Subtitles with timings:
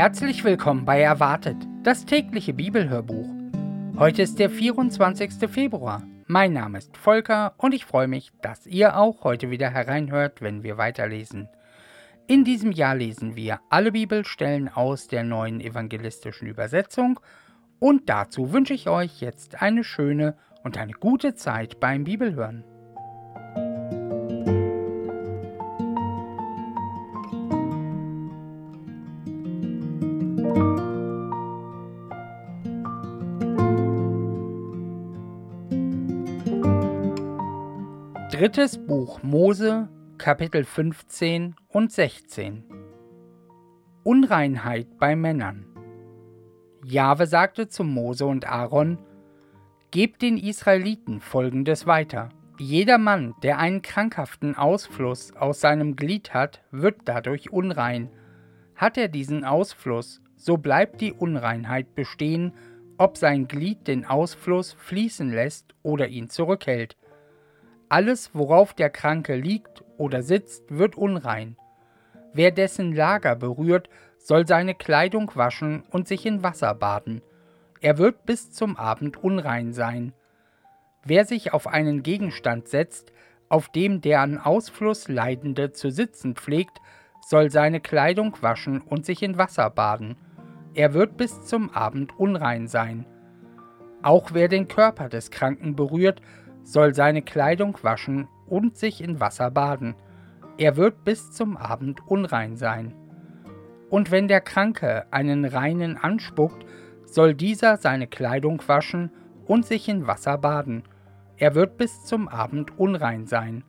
[0.00, 3.28] Herzlich willkommen bei Erwartet, das tägliche Bibelhörbuch.
[3.98, 5.46] Heute ist der 24.
[5.50, 6.02] Februar.
[6.26, 10.62] Mein Name ist Volker und ich freue mich, dass ihr auch heute wieder hereinhört, wenn
[10.62, 11.50] wir weiterlesen.
[12.26, 17.20] In diesem Jahr lesen wir alle Bibelstellen aus der neuen evangelistischen Übersetzung
[17.78, 22.64] und dazu wünsche ich euch jetzt eine schöne und eine gute Zeit beim Bibelhören.
[38.40, 42.64] Drittes Buch Mose, Kapitel 15 und 16
[44.02, 45.66] Unreinheit bei Männern
[46.82, 48.96] Jahwe sagte zu Mose und Aaron:
[49.90, 52.30] Gebt den Israeliten folgendes weiter.
[52.58, 58.08] Jeder Mann, der einen krankhaften Ausfluss aus seinem Glied hat, wird dadurch unrein.
[58.74, 62.54] Hat er diesen Ausfluss, so bleibt die Unreinheit bestehen,
[62.96, 66.96] ob sein Glied den Ausfluss fließen lässt oder ihn zurückhält.
[67.90, 71.56] Alles, worauf der Kranke liegt oder sitzt, wird unrein.
[72.32, 77.20] Wer dessen Lager berührt, soll seine Kleidung waschen und sich in Wasser baden.
[77.80, 80.12] Er wird bis zum Abend unrein sein.
[81.02, 83.12] Wer sich auf einen Gegenstand setzt,
[83.48, 86.78] auf dem der an Ausfluss Leidende zu sitzen pflegt,
[87.26, 90.16] soll seine Kleidung waschen und sich in Wasser baden.
[90.74, 93.04] Er wird bis zum Abend unrein sein.
[94.02, 96.22] Auch wer den Körper des Kranken berührt,
[96.62, 99.94] soll seine Kleidung waschen und sich in Wasser baden.
[100.58, 102.94] Er wird bis zum Abend unrein sein.
[103.88, 106.64] Und wenn der Kranke einen Reinen anspuckt,
[107.04, 109.10] soll dieser seine Kleidung waschen
[109.46, 110.84] und sich in Wasser baden.
[111.36, 113.64] Er wird bis zum Abend unrein sein.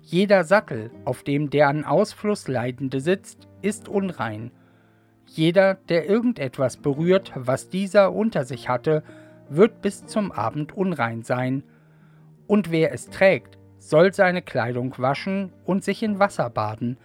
[0.00, 4.50] Jeder Sattel, auf dem der an Ausfluss Leidende sitzt, ist unrein.
[5.26, 9.02] Jeder, der irgendetwas berührt, was dieser unter sich hatte,
[9.48, 11.62] wird bis zum Abend unrein sein,
[12.50, 16.98] und wer es trägt, soll seine Kleidung waschen und sich in Wasser baden,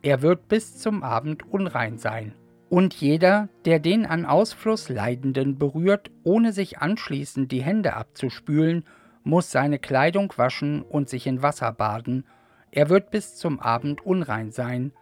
[0.00, 2.36] er wird bis zum Abend unrein sein.
[2.68, 8.84] Und jeder, der den an Ausfluss Leidenden berührt, ohne sich anschließend die Hände abzuspülen,
[9.24, 12.24] muss seine Kleidung waschen und sich in Wasser baden,
[12.70, 14.92] er wird bis zum Abend unrein sein.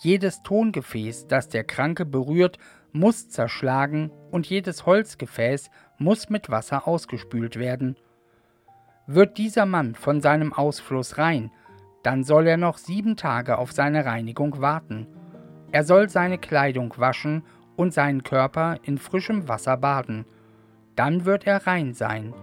[0.00, 2.58] Jedes Tongefäß, das der Kranke berührt,
[2.92, 7.96] muss zerschlagen, und jedes Holzgefäß muss mit Wasser ausgespült werden,
[9.06, 11.50] wird dieser Mann von seinem Ausfluss rein,
[12.02, 15.06] dann soll er noch sieben Tage auf seine Reinigung warten.
[15.72, 17.42] Er soll seine Kleidung waschen
[17.76, 20.24] und seinen Körper in frischem Wasser baden.
[20.96, 22.34] Dann wird er rein sein.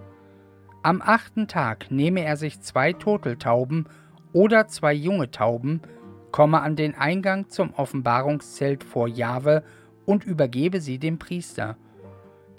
[0.84, 3.88] Am achten Tag nehme er sich zwei Turteltauben
[4.34, 5.82] oder zwei junge Tauben,
[6.32, 9.64] komme an den Eingang zum Offenbarungszelt vor Jahwe
[10.06, 11.78] und übergebe sie dem Priester.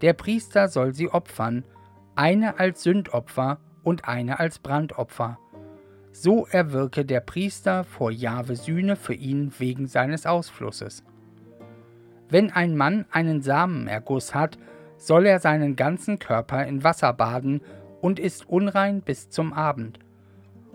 [0.02, 1.64] Der Priester soll sie opfern,
[2.14, 5.38] eine als Sündopfer und eine als Brandopfer.
[6.12, 11.02] So erwirke der Priester vor Jahwe Sühne für ihn wegen seines Ausflusses.
[12.28, 14.58] Wenn ein Mann einen Samenerguss hat,
[14.96, 17.60] soll er seinen ganzen Körper in Wasser baden
[18.00, 19.98] und ist unrein bis zum Abend.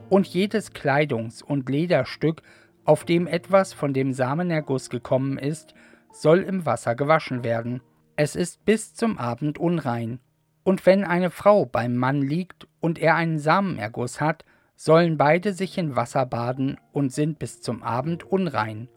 [0.09, 2.41] Und jedes Kleidungs- und Lederstück,
[2.85, 5.74] auf dem etwas von dem Samenerguss gekommen ist,
[6.12, 7.81] soll im Wasser gewaschen werden.
[8.16, 10.19] Es ist bis zum Abend unrein,
[10.67, 14.44] und wenn eine Frau beim Mann liegt und er einen Samenerguss hat,
[14.75, 18.89] sollen beide sich in Wasser baden und sind bis zum Abend unrein.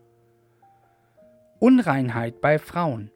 [1.60, 3.12] Unreinheit bei Frauen.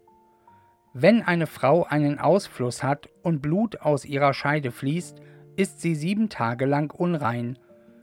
[0.93, 5.21] Wenn eine Frau einen Ausfluss hat und Blut aus ihrer Scheide fließt,
[5.57, 7.59] ist sie sieben Tage lang unrein.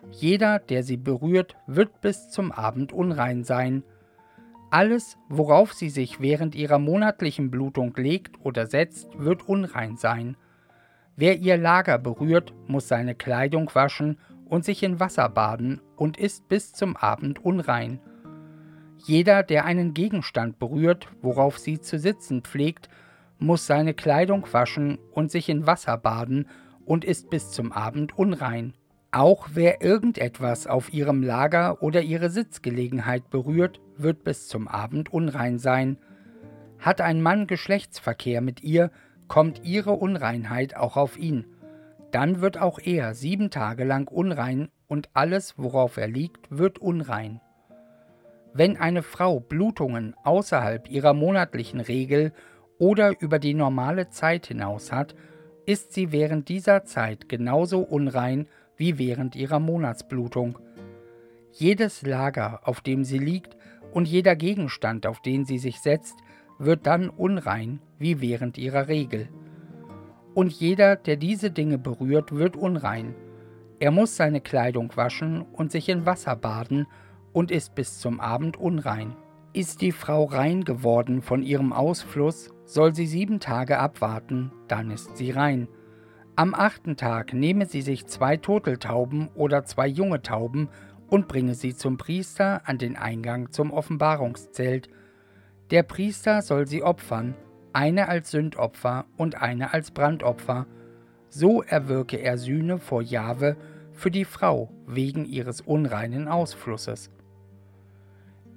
[0.09, 3.85] Jeder, der sie berührt, wird bis zum Abend unrein sein.
[4.69, 10.35] Alles, worauf sie sich während ihrer monatlichen Blutung legt oder setzt, wird unrein sein.
[11.21, 16.49] Wer ihr Lager berührt, muss seine Kleidung waschen und sich in Wasser baden und ist
[16.49, 17.99] bis zum Abend unrein.
[19.05, 22.89] Jeder, der einen Gegenstand berührt, worauf sie zu sitzen pflegt,
[23.37, 26.47] muss seine Kleidung waschen und sich in Wasser baden
[26.85, 28.73] und ist bis zum Abend unrein.
[29.11, 35.59] Auch wer irgendetwas auf ihrem Lager oder ihre Sitzgelegenheit berührt, wird bis zum Abend unrein
[35.59, 35.97] sein.
[36.79, 38.89] Hat ein Mann Geschlechtsverkehr mit ihr,
[39.31, 41.45] kommt ihre Unreinheit auch auf ihn.
[42.11, 47.39] Dann wird auch er sieben Tage lang unrein und alles, worauf er liegt, wird unrein.
[48.53, 52.33] Wenn eine Frau Blutungen außerhalb ihrer monatlichen Regel
[52.77, 55.15] oder über die normale Zeit hinaus hat,
[55.65, 60.59] ist sie während dieser Zeit genauso unrein wie während ihrer Monatsblutung.
[61.53, 63.55] Jedes Lager, auf dem sie liegt
[63.93, 66.17] und jeder Gegenstand, auf den sie sich setzt,
[66.59, 69.29] wird dann unrein wie während ihrer Regel.
[70.33, 73.15] Und jeder, der diese Dinge berührt, wird unrein.
[73.79, 76.87] Er muss seine Kleidung waschen und sich in Wasser baden
[77.33, 79.15] und ist bis zum Abend unrein.
[79.53, 85.17] Ist die Frau rein geworden von ihrem Ausfluss, soll sie sieben Tage abwarten, dann ist
[85.17, 85.67] sie rein.
[86.37, 90.69] Am achten Tag nehme sie sich zwei Turteltauben oder zwei junge Tauben
[91.07, 94.89] und bringe sie zum Priester an den Eingang zum Offenbarungszelt.
[95.71, 97.35] Der Priester soll sie opfern,
[97.73, 100.65] eine als Sündopfer und eine als Brandopfer.
[101.29, 103.55] So erwirke er Sühne vor Jahwe
[103.93, 107.09] für die Frau wegen ihres unreinen Ausflusses.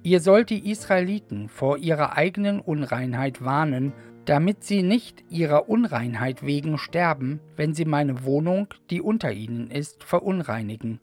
[0.03, 3.93] Ihr sollt die Israeliten vor ihrer eigenen Unreinheit warnen,
[4.25, 10.03] damit sie nicht ihrer Unreinheit wegen sterben, wenn sie meine Wohnung, die unter ihnen ist,
[10.03, 10.99] verunreinigen.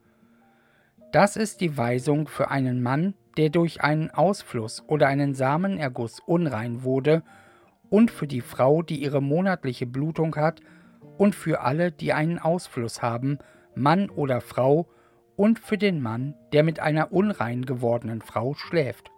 [1.13, 6.83] Das ist die Weisung für einen Mann, der durch einen Ausfluss oder einen Samenerguss unrein
[6.83, 7.23] wurde,
[7.93, 10.63] und für die Frau, die ihre monatliche Blutung hat,
[11.19, 13.39] und für alle, die einen Ausfluss haben,
[13.75, 14.89] Mann oder Frau,
[15.37, 19.11] und für den Mann, der mit einer unrein gewordenen Frau schläft.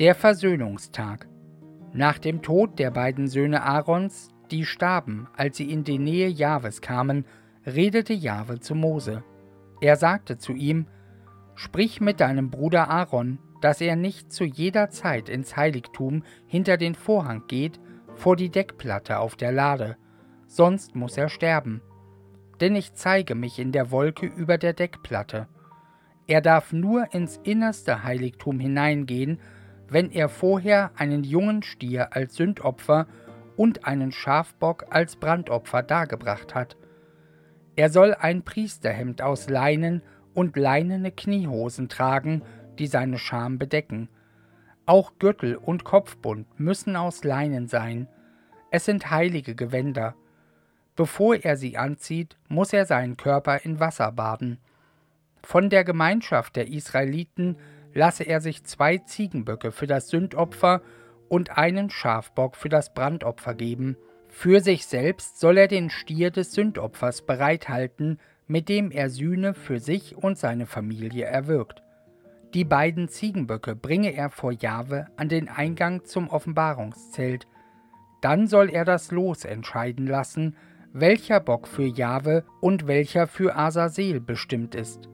[0.00, 1.28] Der Versöhnungstag.
[1.92, 6.80] Nach dem Tod der beiden Söhne Aarons, die starben, als sie in die Nähe Jahwes
[6.80, 7.26] kamen,
[7.64, 9.22] redete Jahwe zu Mose.
[9.80, 10.86] Er sagte zu ihm,
[11.54, 16.94] Sprich mit deinem Bruder Aaron, dass er nicht zu jeder Zeit ins Heiligtum hinter den
[16.94, 17.80] Vorhang geht,
[18.14, 19.96] vor die Deckplatte auf der Lade,
[20.46, 21.80] sonst muss er sterben.
[22.60, 25.48] Denn ich zeige mich in der Wolke über der Deckplatte.
[26.26, 29.40] Er darf nur ins innerste Heiligtum hineingehen,
[29.88, 33.06] wenn er vorher einen jungen Stier als Sündopfer
[33.56, 36.76] und einen Schafbock als Brandopfer dargebracht hat.
[37.76, 40.02] Er soll ein Priesterhemd aus Leinen
[40.34, 42.42] und leinene Kniehosen tragen,
[42.78, 44.08] die seine Scham bedecken.
[44.86, 48.08] Auch Gürtel und Kopfbund müssen aus Leinen sein.
[48.70, 50.14] Es sind heilige Gewänder.
[50.96, 54.58] Bevor er sie anzieht, muss er seinen Körper in Wasser baden.
[55.42, 57.56] Von der Gemeinschaft der Israeliten
[57.94, 60.82] lasse er sich zwei Ziegenböcke für das Sündopfer
[61.28, 63.96] und einen Schafbock für das Brandopfer geben,
[64.34, 69.78] für sich selbst soll er den Stier des Sündopfers bereithalten, mit dem er Sühne für
[69.78, 71.82] sich und seine Familie erwirkt.
[72.54, 77.46] Die beiden Ziegenböcke bringe er vor Jahwe an den Eingang zum Offenbarungszelt.
[78.20, 80.56] Dann soll er das Los entscheiden lassen,
[80.92, 85.08] welcher Bock für Jahwe und welcher für Asasel bestimmt ist.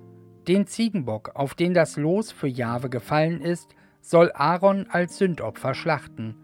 [0.49, 6.35] Den Ziegenbock, auf den das Los für Jahwe gefallen ist, soll Aaron als Sündopfer schlachten.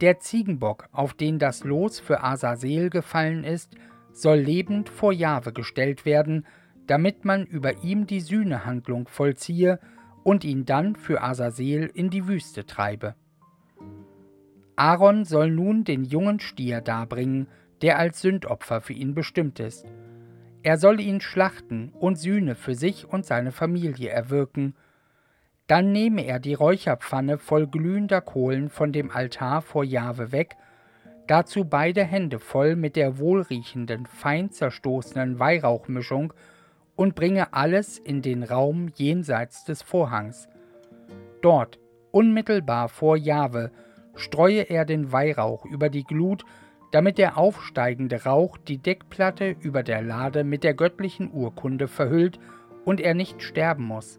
[0.00, 3.76] Der Ziegenbock, auf den das Los für Asasel gefallen ist,
[4.12, 6.46] soll lebend vor Jahwe gestellt werden,
[6.88, 9.78] damit man über ihm die Sühnehandlung vollziehe
[10.26, 13.14] und ihn dann für Asasel in die Wüste treibe.
[14.74, 17.46] Aaron soll nun den jungen Stier darbringen,
[17.80, 19.86] der als Sündopfer für ihn bestimmt ist.
[20.64, 24.74] Er soll ihn schlachten und Sühne für sich und seine Familie erwirken,
[25.68, 30.56] dann nehme er die Räucherpfanne voll glühender Kohlen von dem Altar vor Jahwe weg,
[31.28, 36.32] dazu beide Hände voll mit der wohlriechenden, fein zerstoßenen Weihrauchmischung
[36.96, 40.48] und bringe alles in den Raum jenseits des Vorhangs.
[41.42, 41.78] Dort,
[42.10, 43.70] unmittelbar vor Jahwe,
[44.14, 46.44] streue er den Weihrauch über die Glut,
[46.90, 52.38] damit der aufsteigende Rauch die Deckplatte über der Lade mit der göttlichen Urkunde verhüllt
[52.84, 54.18] und er nicht sterben muss.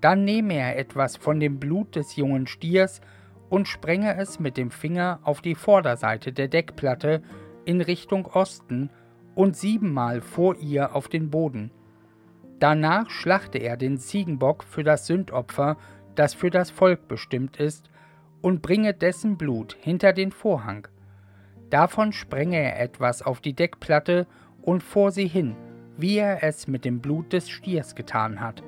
[0.00, 3.00] Dann nehme er etwas von dem Blut des jungen Stiers
[3.48, 7.22] und sprenge es mit dem Finger auf die Vorderseite der Deckplatte
[7.64, 8.90] in Richtung Osten
[9.34, 11.70] und siebenmal vor ihr auf den Boden.
[12.60, 15.78] Danach schlachte er den Ziegenbock für das Sündopfer,
[16.14, 17.90] das für das Volk bestimmt ist,
[18.42, 20.86] und bringe dessen Blut hinter den Vorhang.
[21.70, 24.26] Davon sprenge er etwas auf die Deckplatte
[24.60, 25.56] und vor sie hin,
[25.96, 28.62] wie er es mit dem Blut des Stiers getan hat.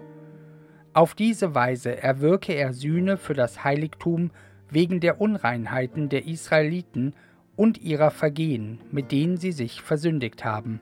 [0.94, 4.30] Auf diese Weise erwirke er Sühne für das Heiligtum
[4.70, 7.14] wegen der Unreinheiten der Israeliten
[7.56, 10.80] und ihrer Vergehen, mit denen sie sich versündigt haben.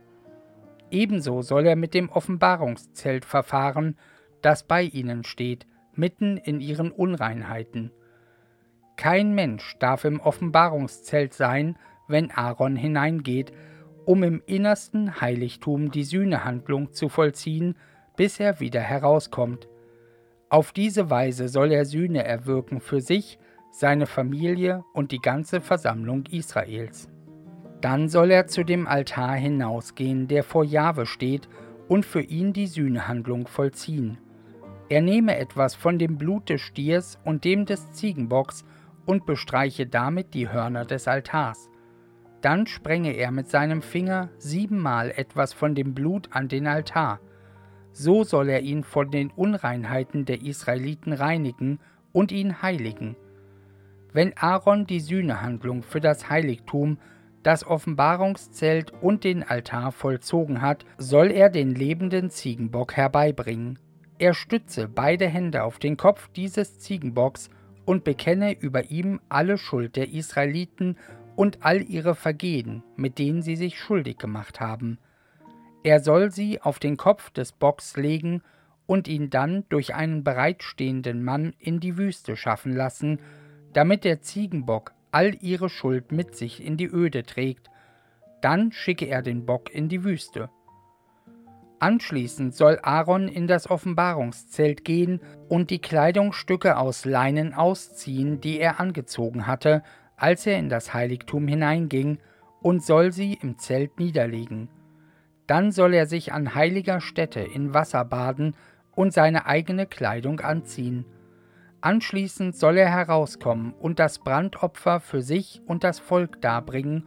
[0.90, 3.96] Ebenso soll er mit dem Offenbarungszelt verfahren,
[4.42, 7.92] das bei ihnen steht, mitten in ihren Unreinheiten.
[8.96, 11.78] Kein Mensch darf im Offenbarungszelt sein,
[12.08, 13.52] wenn Aaron hineingeht,
[14.04, 17.76] um im innersten Heiligtum die Sühnehandlung zu vollziehen,
[18.16, 19.68] bis er wieder herauskommt.
[20.48, 23.38] Auf diese Weise soll er Sühne erwirken für sich,
[23.70, 27.08] seine Familie und die ganze Versammlung Israels.
[27.80, 31.48] Dann soll er zu dem Altar hinausgehen, der vor Jahwe steht,
[31.88, 34.18] und für ihn die Sühnehandlung vollziehen.
[34.88, 38.64] Er nehme etwas von dem Blut des Stiers und dem des Ziegenbocks
[39.06, 41.68] und bestreiche damit die Hörner des Altars.
[42.42, 47.20] Dann sprenge er mit seinem Finger siebenmal etwas von dem Blut an den Altar.
[47.92, 51.80] So soll er ihn von den Unreinheiten der Israeliten reinigen
[52.12, 53.16] und ihn heiligen.
[54.12, 56.98] Wenn Aaron die Sühnehandlung für das Heiligtum,
[57.42, 63.78] das Offenbarungszelt und den Altar vollzogen hat, soll er den lebenden Ziegenbock herbeibringen.
[64.18, 67.48] Er stütze beide Hände auf den Kopf dieses Ziegenbocks
[67.86, 70.96] und bekenne über ihm alle Schuld der Israeliten
[71.36, 74.98] und all ihre Vergehen, mit denen sie sich schuldig gemacht haben.
[75.82, 78.42] Er soll sie auf den Kopf des Bocks legen
[78.86, 83.20] und ihn dann durch einen bereitstehenden Mann in die Wüste schaffen lassen,
[83.72, 87.70] damit der Ziegenbock all ihre Schuld mit sich in die Öde trägt,
[88.40, 90.50] dann schicke er den Bock in die Wüste.
[91.78, 98.80] Anschließend soll Aaron in das Offenbarungszelt gehen und die Kleidungsstücke aus Leinen ausziehen, die er
[98.80, 99.82] angezogen hatte,
[100.16, 102.18] als er in das Heiligtum hineinging,
[102.60, 104.68] und soll sie im Zelt niederlegen.
[105.46, 108.54] Dann soll er sich an heiliger Stätte in Wasser baden
[108.94, 111.06] und seine eigene Kleidung anziehen.
[111.82, 117.06] Anschließend soll er herauskommen und das Brandopfer für sich und das Volk darbringen,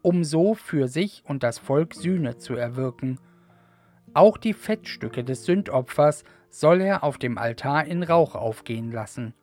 [0.00, 3.18] um so für sich und das Volk Sühne zu erwirken.
[4.14, 9.34] Auch die Fettstücke des Sündopfers soll er auf dem Altar in Rauch aufgehen lassen.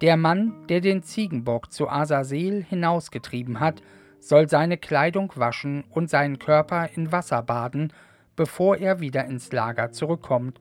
[0.00, 3.80] Der Mann, der den Ziegenbock zu Asasel hinausgetrieben hat,
[4.18, 7.92] soll seine Kleidung waschen und seinen Körper in Wasser baden,
[8.36, 10.60] bevor er wieder ins Lager zurückkommt.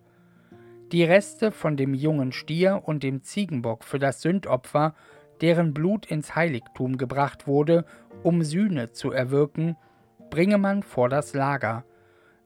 [0.94, 4.94] Die Reste von dem jungen Stier und dem Ziegenbock für das Sündopfer,
[5.42, 7.86] deren Blut ins Heiligtum gebracht wurde,
[8.22, 9.76] um Sühne zu erwirken,
[10.30, 11.84] bringe man vor das Lager.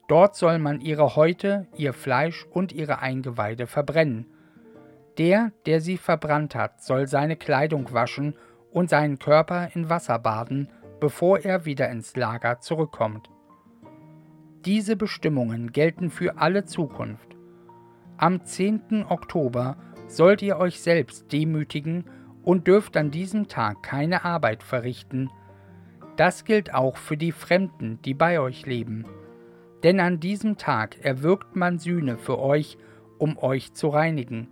[0.08, 4.28] Dort soll man ihre Häute, ihr Fleisch und ihre Eingeweide verbrennen.
[5.18, 8.34] Der, der sie verbrannt hat, soll seine Kleidung waschen
[8.72, 10.70] und seinen Körper in Wasser baden,
[11.02, 13.30] bevor er wieder ins Lager zurückkommt.
[14.64, 17.27] Diese Bestimmungen gelten für alle Zukunft.
[18.20, 19.06] Am 10.
[19.10, 22.06] Oktober sollt ihr euch selbst demütigen
[22.42, 25.30] und dürft an diesem Tag keine Arbeit verrichten.
[26.16, 29.06] Das gilt auch für die Fremden, die bei euch leben.
[29.84, 32.80] Denn an diesem Tag erwirkt man Sühne für euch,
[33.20, 34.48] um euch zu reinigen.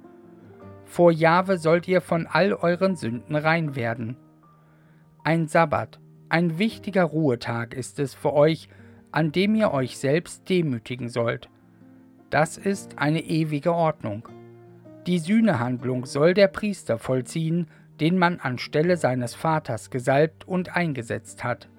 [0.83, 4.15] Vor Jahwe sollt ihr von all euren Sünden rein werden.
[5.23, 8.69] Ein Sabbat, ein wichtiger Ruhetag ist es für euch,
[9.11, 11.49] an dem ihr euch selbst demütigen sollt.
[12.35, 14.27] Das ist eine ewige Ordnung.
[15.07, 17.67] Die Sühnehandlung soll der Priester vollziehen,
[18.01, 21.69] den man anstelle seines Vaters gesalbt und eingesetzt hat.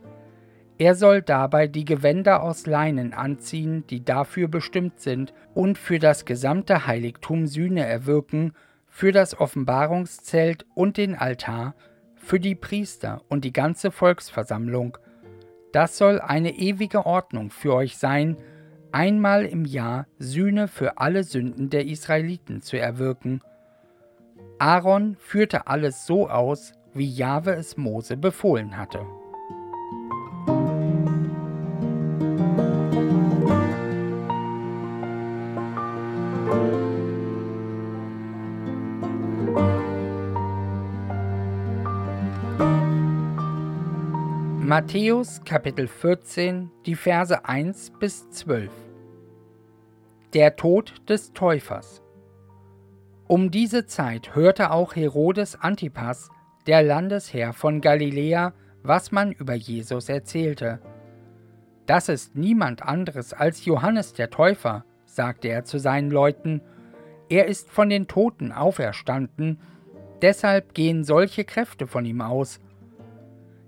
[0.78, 6.25] Er soll dabei die Gewänder aus Leinen anziehen, die dafür bestimmt sind, und für das
[6.25, 8.54] gesamte Heiligtum Sühne erwirken,
[8.88, 11.75] für das Offenbarungszelt und den Altar,
[12.14, 14.96] für die Priester und die ganze Volksversammlung.
[15.72, 18.38] Das soll eine ewige Ordnung für euch sein,
[18.96, 23.42] einmal im Jahr Sühne für alle Sünden der Israeliten zu erwirken.
[24.58, 29.04] Aaron führte alles so aus, wie Jahwe es Mose befohlen hatte.
[44.58, 48.86] Matthäus Kapitel 14, die Verse 1 bis 12
[50.37, 52.02] Der Tod des Täufers
[53.26, 56.28] Um diese Zeit hörte auch Herodes Antipas,
[56.66, 58.52] der Landesherr von Galiläa,
[58.83, 60.81] was man über Jesus erzählte.
[61.87, 66.61] Das ist niemand anderes als Johannes der Täufer, sagte er zu seinen Leuten.
[67.31, 69.59] Er ist von den Toten auferstanden,
[70.21, 72.61] deshalb gehen solche Kräfte von ihm aus.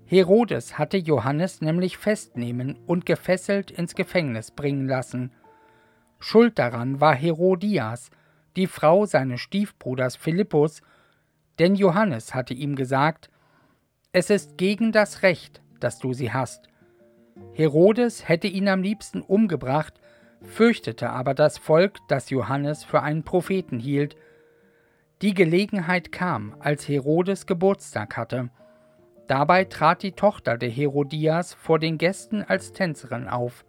[0.05, 5.31] Herodes hatte Johannes nämlich festnehmen und gefesselt ins Gefängnis bringen lassen.
[6.19, 8.11] Schuld daran war Herodias,
[8.55, 10.81] die Frau seines Stiefbruders Philippus,
[11.59, 13.29] denn Johannes hatte ihm gesagt,
[14.11, 16.67] es ist gegen das Recht, dass du sie hast.
[17.53, 19.99] Herodes hätte ihn am liebsten umgebracht,
[20.41, 24.15] fürchtete aber das Volk, das Johannes für einen Propheten hielt.
[25.21, 28.49] Die Gelegenheit kam, als Herodes Geburtstag hatte.
[29.27, 33.65] Dabei trat die Tochter der Herodias vor den Gästen als Tänzerin auf.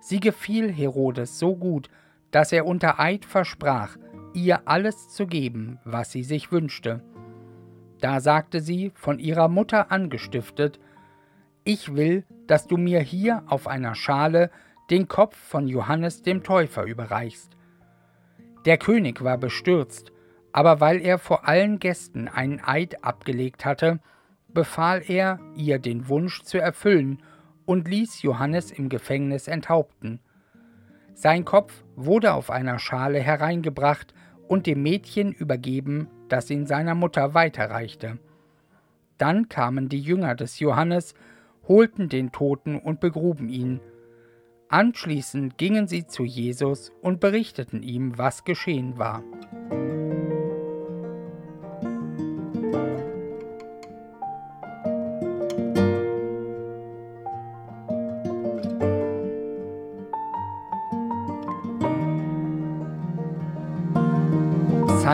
[0.00, 1.88] Sie gefiel Herodes so gut,
[2.30, 3.96] dass er unter Eid versprach,
[4.34, 7.02] ihr alles zu geben, was sie sich wünschte.
[8.00, 10.78] Da sagte sie, von ihrer Mutter angestiftet,
[11.64, 14.50] Ich will, dass du mir hier auf einer Schale
[14.90, 17.56] den Kopf von Johannes dem Täufer überreichst.
[18.64, 20.12] Der König war bestürzt,
[20.52, 24.00] aber weil er vor allen Gästen einen Eid abgelegt hatte,
[24.48, 27.22] befahl er, ihr den Wunsch zu erfüllen
[27.68, 30.20] und ließ Johannes im Gefängnis enthaupten.
[31.12, 34.14] Sein Kopf wurde auf einer Schale hereingebracht
[34.48, 38.18] und dem Mädchen übergeben, das ihn seiner Mutter weiterreichte.
[39.18, 41.12] Dann kamen die Jünger des Johannes,
[41.66, 43.80] holten den Toten und begruben ihn.
[44.70, 49.22] Anschließend gingen sie zu Jesus und berichteten ihm, was geschehen war.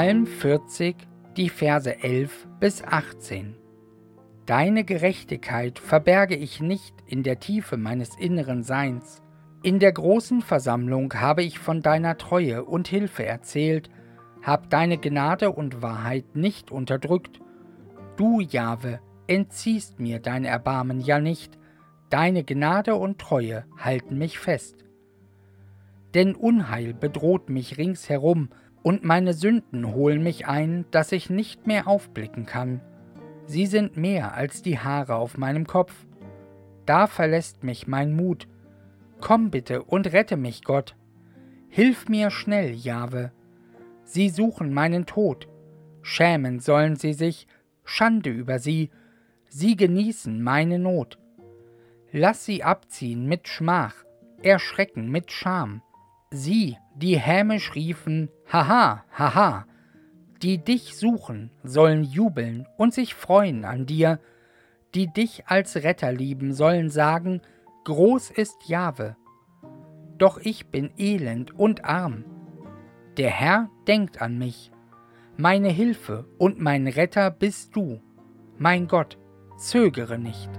[0.04, 0.96] Psalm 40,
[1.34, 3.56] die Verse 11 bis 18.
[4.44, 9.22] Deine Gerechtigkeit verberge ich nicht in der Tiefe meines inneren Seins.
[9.62, 13.88] In der großen Versammlung habe ich von deiner Treue und Hilfe erzählt,
[14.42, 17.40] hab deine Gnade und Wahrheit nicht unterdrückt.
[18.18, 21.58] Du, Jahwe, entziehst mir dein Erbarmen ja nicht,
[22.10, 24.84] deine Gnade und Treue halten mich fest.
[26.12, 28.50] Denn Unheil bedroht mich ringsherum,
[28.84, 32.82] und meine Sünden holen mich ein, dass ich nicht mehr aufblicken kann.
[33.46, 36.06] Sie sind mehr als die Haare auf meinem Kopf.
[36.84, 38.46] Da verlässt mich mein Mut.
[39.22, 40.96] Komm bitte und rette mich, Gott.
[41.70, 43.32] Hilf mir schnell, Jahwe.
[44.04, 45.48] Sie suchen meinen Tod.
[46.02, 47.46] Schämen sollen sie sich,
[47.84, 48.90] Schande über sie.
[49.48, 51.18] Sie genießen meine Not.
[52.12, 53.94] Lass sie abziehen mit Schmach,
[54.42, 55.80] erschrecken mit Scham.
[56.34, 59.66] Sie, die hämisch riefen, Haha, haha,
[60.42, 64.18] die dich suchen, sollen jubeln und sich freuen an dir,
[64.94, 67.40] die dich als Retter lieben, sollen sagen,
[67.84, 69.16] Groß ist Jahwe.
[70.18, 72.24] Doch ich bin elend und arm.
[73.16, 74.72] Der Herr denkt an mich.
[75.36, 78.00] Meine Hilfe und mein Retter bist du.
[78.58, 79.18] Mein Gott,
[79.56, 80.50] zögere nicht.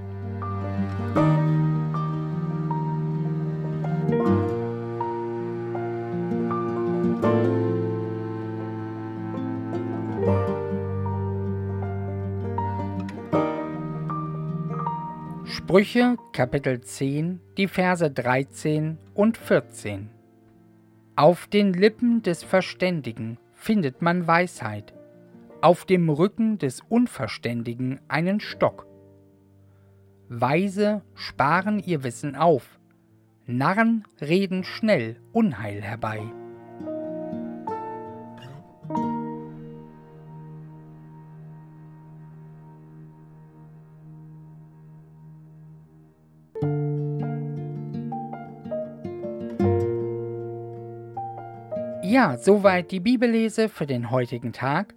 [15.76, 20.10] Sprüche Kapitel 10, die Verse 13 und 14.
[21.18, 24.94] Auf den Lippen des Verständigen findet man Weisheit,
[25.60, 28.88] auf dem Rücken des Unverständigen einen Stock.
[30.30, 32.80] Weise sparen ihr Wissen auf,
[33.46, 36.22] Narren reden schnell Unheil herbei.
[52.16, 54.96] Ja, soweit die Bibellese für den heutigen Tag.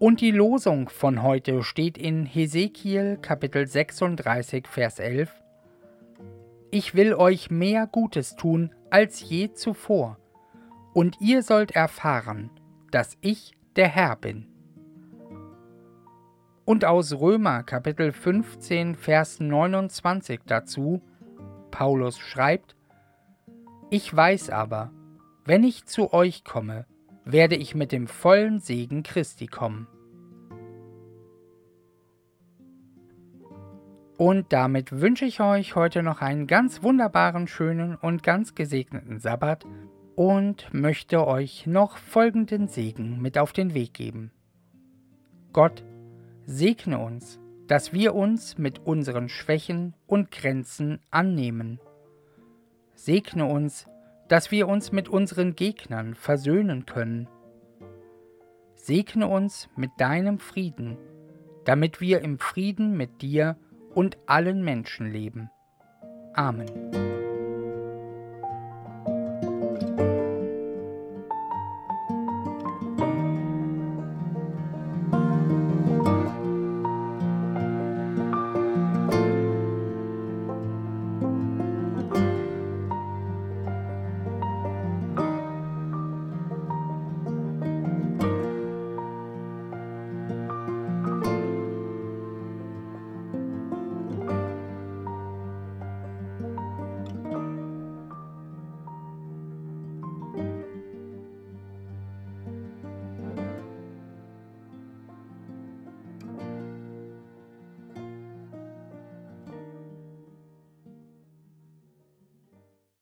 [0.00, 5.30] Und die Losung von heute steht in Hesekiel Kapitel 36, Vers 11.
[6.72, 10.18] Ich will euch mehr Gutes tun als je zuvor,
[10.94, 12.50] und ihr sollt erfahren,
[12.90, 14.48] dass ich der Herr bin.
[16.64, 21.02] Und aus Römer Kapitel 15, Vers 29 dazu,
[21.70, 22.74] Paulus schreibt,
[23.90, 24.90] Ich weiß aber,
[25.48, 26.84] wenn ich zu euch komme,
[27.24, 29.86] werde ich mit dem vollen Segen Christi kommen.
[34.18, 39.64] Und damit wünsche ich euch heute noch einen ganz wunderbaren, schönen und ganz gesegneten Sabbat
[40.16, 44.32] und möchte euch noch folgenden Segen mit auf den Weg geben.
[45.54, 45.82] Gott
[46.44, 51.80] segne uns, dass wir uns mit unseren Schwächen und Grenzen annehmen.
[52.94, 53.86] Segne uns,
[54.28, 57.28] dass wir uns mit unseren Gegnern versöhnen können.
[58.74, 60.96] Segne uns mit deinem Frieden,
[61.64, 63.56] damit wir im Frieden mit dir
[63.94, 65.50] und allen Menschen leben.
[66.34, 67.07] Amen.